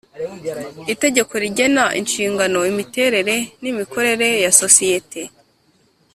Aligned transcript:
Itegeko 0.93 1.33
rigena 1.43 1.85
inshingano 1.99 2.59
imiterere 2.71 3.35
n’imikorere 3.61 4.27
ya 4.43 4.51
sosiyete 4.59 5.21